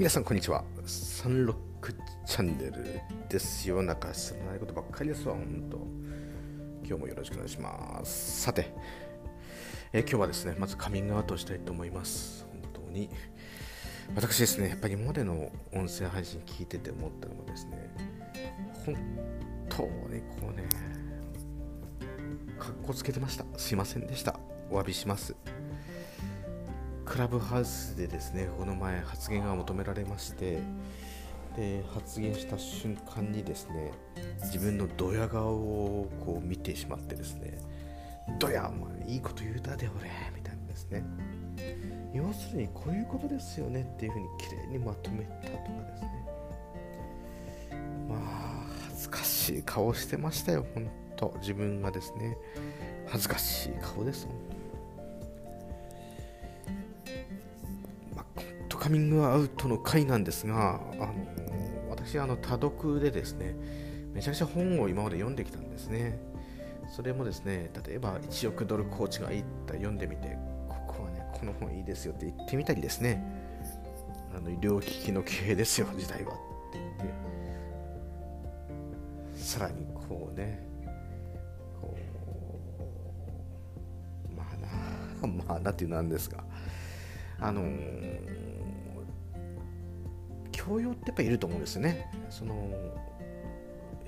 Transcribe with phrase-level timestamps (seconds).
[0.00, 0.64] 皆さんこんにちは。
[0.86, 1.92] サンロック
[2.26, 3.82] チャンネルですよ。
[3.82, 5.76] なんか知らないことばっかりですわ、本当。
[6.86, 8.40] 今日もよろしくお願いします。
[8.40, 8.72] さて、
[9.92, 12.46] え今日はですね、まずカミングアウトしたいと思います。
[12.50, 13.10] 本当に。
[14.14, 17.94] 私ですね、やっぱり今までの音声配信聞いてて思ったのがですね、
[18.86, 18.96] 本
[19.68, 20.66] 当にこうね、
[22.58, 23.44] かっこつけてました。
[23.58, 24.40] すいませんでした。
[24.70, 25.36] お詫びします。
[27.20, 30.58] ラブハウスでですねこの前発言が求められまして
[31.54, 33.92] で発言した瞬間にですね
[34.44, 37.58] 自分のドヤ顔をこう見てしまってですね
[38.38, 41.04] ドヤお前いいこと言うたで俺みたいなですね。
[42.14, 46.24] 要するにこういうことですよねっていうふうに綺麗にまとめたとかですね。
[48.08, 51.34] まあ恥ずかしい顔してましたよ本当。
[51.40, 52.38] 自分がですね
[53.08, 54.59] 恥ずかしい顔です本当。
[58.80, 61.14] カミングアウトの回なんですが、あの
[61.90, 63.54] 私あの多読でですね
[64.14, 66.18] めちゃくちゃ本を今まで読んできたんですね。
[66.88, 70.36] それもですね例えば1億ドルコーチがいった読んでみて
[70.68, 73.22] ここはねこの本いいですよって言ってみたりですね。
[74.34, 76.36] あの医療機器の経営ですよ時代はっ
[76.72, 76.90] て言っ
[79.36, 79.36] て。
[79.36, 80.66] さらにこうね
[81.82, 81.94] こ
[84.32, 84.44] うま
[85.22, 86.42] あなまあなっていうなんですが
[87.40, 87.62] あの
[90.52, 92.10] 教養ってやっぱいると思うんですよね。
[92.28, 92.54] その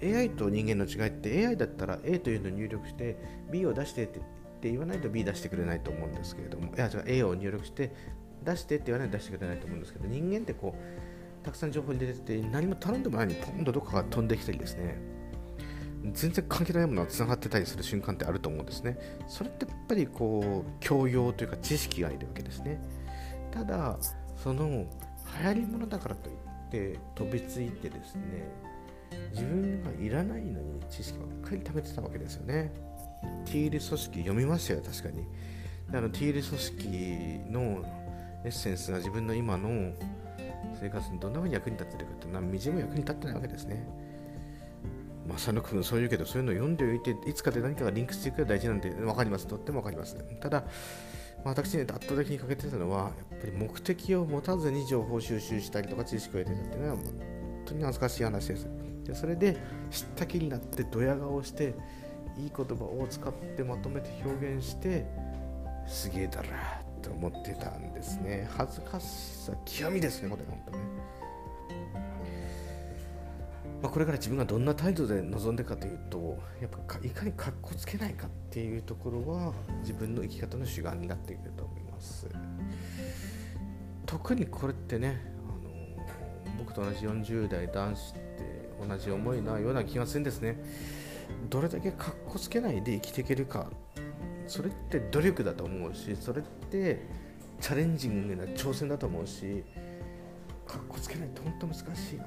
[0.03, 3.17] AI と人間の違いって AI だったら A というのを入力して
[3.51, 4.21] B を出してって
[4.63, 7.95] 言わないと B 出してくれないと思うんですけれどもいやじゃ A を入力して
[8.45, 14.99] 出してって言わないと出してくれないと思うんですけど人間ってこうたくさん情報に出てて何も頼んでもないのにポンとどこかが飛んできたりですね。
[16.13, 18.99] 全然関係ないものがつながってたりする瞬間ってあると思うんですね。
[19.29, 22.81] それってやっぱりこう教養というか知識がいるわけですね。
[23.53, 23.99] ただ
[24.37, 24.87] その流
[25.47, 26.37] 行りものだからといっ
[26.71, 28.49] て飛びついてですね
[29.33, 32.73] 自分がいらないのに知識ばっかり貯めてたわけですよね。
[33.45, 35.27] T リ組織読みましたよ確かに。
[35.95, 36.87] あの T リ組織
[37.51, 37.85] の
[38.45, 39.93] エッセンスが自分の今の
[40.81, 43.87] 生活にどんな風に役に立ってるかって何みじも役に立ってないわけですね。
[45.27, 49.47] まあ、佐野君そう言うけどそういうの読んでおいていつかで何かがリンクしていくのが大事なんで分かります。
[49.47, 50.17] とっても分かります。
[50.41, 50.65] ただ
[51.45, 57.05] 私ね、圧倒的に欠けてたのは、やっぱり目的を持たずに情報収集したりとか知識を得てたっていうのは、本
[57.67, 58.69] 当に恥ずかしい話です。
[59.05, 59.57] でそれで、
[59.91, 61.75] 知った気になって、ドヤ顔して、
[62.39, 65.05] いい言葉を使ってまとめて表現して、
[65.87, 66.49] すげえだろ
[67.03, 68.49] と思ってたんですね。
[68.57, 70.79] 恥ずかしさ極みですね、これ、本当ね。
[73.83, 82.29] まあ、これから自分がどんな態度で臨んでかというとやっぱいかにかっこつけないかっていうところは自分の生き方の主眼になっていると思います。
[84.07, 90.63] 特にこれってねあの僕と同じ40代男子って同じ思いなような気がするんですね。
[91.51, 93.69] どれだけかっこつけないで生きていけるか
[94.47, 97.01] それって努力だと思うしそれって
[97.61, 99.65] チャレンジングな挑戦だと思うし
[100.67, 101.83] かっこつけないと本当難し
[102.15, 102.27] いな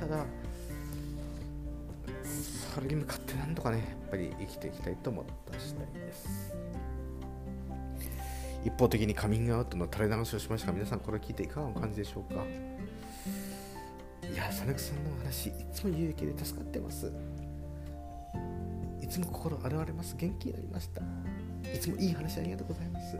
[0.00, 0.24] ただ
[2.74, 6.54] それに向かってなんとかねやっぱり生きていきたいと思った次第です。
[8.64, 10.68] 一方的にカミングアウトの垂れ流しをしました。
[10.68, 12.44] が皆さんこれ聞いていかがお感じでしょうか？
[14.26, 17.12] いや佐々木さんのお話いつも有益で助かってます。
[19.02, 20.14] いつも心洗われます。
[20.16, 21.00] 元気になりました。
[21.74, 23.18] いつもいい話ありがとうございます。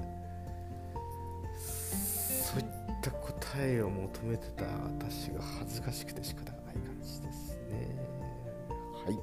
[2.53, 2.67] そういっ
[3.03, 6.59] た答えを求めてた私が恥ずかしくて仕方が
[7.01, 7.97] じですね。
[9.05, 9.19] はい。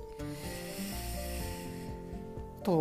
[2.64, 2.74] と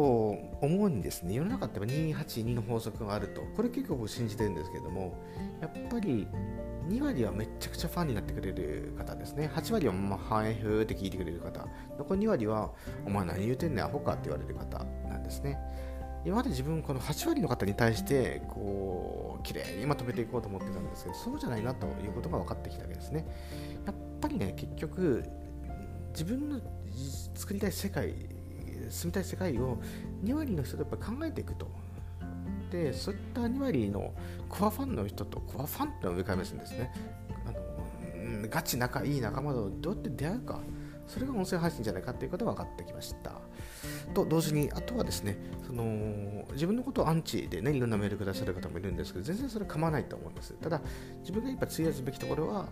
[0.61, 1.35] 思うにですね。
[1.35, 3.43] 世の中って282の法則があると。
[3.55, 5.17] これ結構信じてるんですけども
[5.61, 6.27] やっぱり
[6.89, 9.51] 2割はめちゃくちゃファンになってくれる方ですね。
[9.55, 11.67] 8割はまあはいふーって聞いてくれる方。
[11.99, 12.73] 残り2割は
[13.05, 15.59] お前何言うてんねんアホかって言われる方なんですね。
[16.25, 23.25] 今まで自分この8割の方に対してこう綺麗にまとめていこうと思ってたんですけどそうじゃないなということが分かってきたわけですね。
[23.87, 25.25] やっぱりね結局
[26.11, 26.61] 自分の
[27.35, 28.15] 作りたい世界
[28.89, 29.79] 住みたい世界を
[30.25, 31.69] 2割の人とやっぱ考えていくと。
[32.71, 34.13] でそういった2割の
[34.49, 36.93] コアファンの人とコアファンってのを上から目線ですね。
[37.47, 40.61] あのガチ仲いい仲間とどうやって出会うか。
[41.07, 43.33] それが音声配信じゃないかということが分かってきました。
[44.13, 50.55] と同時にあとはですねその自分のことをアンチでねいろんなメールくださる方もいるんですけど全然それ構わないと思うんです。
[50.55, 50.81] ただ
[51.21, 52.69] 自分がやっぱ費やすべきところは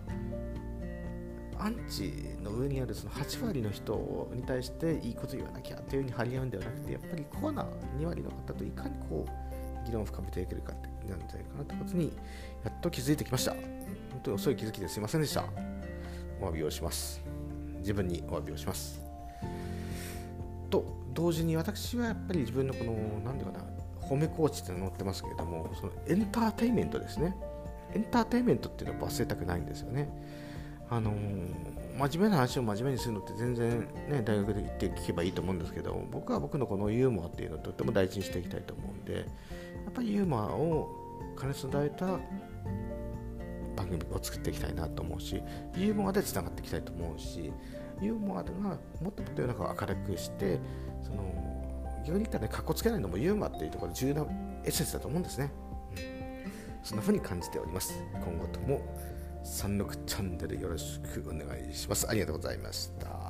[1.59, 2.13] アンチ
[2.43, 7.67] の上にあるその8割の人に対していいこと言わなきゃというふうに張り合うんではなくてやっぱりコアな
[7.99, 12.13] 2割の方といかにこう議論を深めていけるかってなんじゃないかなということに
[12.63, 13.51] やっと気づいてきました。
[13.51, 13.61] 本
[14.23, 15.45] 当に遅い気づきですいませんでした。
[16.41, 17.21] お詫びをします。
[17.79, 19.01] 自分にお詫びをします。
[20.69, 22.93] と同時に私はやっぱり自分のこの
[23.23, 27.35] 何て言うかな褒めコーチって載ってますけれどもそのエンターテインメントですね。
[27.93, 30.09] エンターテインメントっていうのは忘れたくないんですよね。
[30.89, 31.11] あの
[31.97, 33.79] 真面目な話を真面目にするのって全然
[34.09, 39.21] ね大学で行って聞けばいいと思うんですけど僕は僕のこのユーモアっていうのをとっても大事にしていきたいと思うんでや
[39.89, 40.89] っぱりユーモアを
[41.39, 42.05] 兼ね備えた
[43.75, 45.41] 番組を作っていきたいなと思うし
[45.75, 47.51] ユーモアでつながっていきたいと思うし
[48.01, 48.73] ユーモアがも
[49.09, 50.59] っともっと世の中を明るくして
[51.01, 51.23] その
[52.05, 54.21] 逆に言ったらねかっこつけないのもユーモアっていうところ重要な
[54.63, 55.51] エッセンスだと思うんですね、
[55.97, 56.51] うん、
[56.83, 57.99] そんな風に感じております。
[58.13, 58.81] 今後とも
[59.45, 62.09] 36チャンネルよろしくお願いします。
[62.09, 63.24] ありがとうございました。